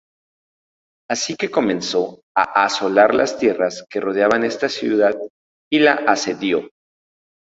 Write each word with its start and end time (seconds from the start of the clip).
Así 1.11 1.35
que 1.35 1.51
comenzó 1.51 2.23
a 2.35 2.63
asolar 2.65 3.13
las 3.13 3.37
tierras 3.37 3.85
que 3.87 3.99
rodeaban 3.99 4.43
esta 4.43 4.67
ciudad 4.67 5.15
y 5.71 5.77
la 5.77 5.91
asedió. 5.93 6.67